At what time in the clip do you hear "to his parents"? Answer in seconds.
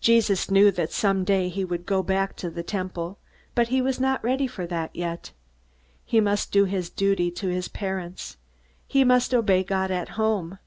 7.30-8.36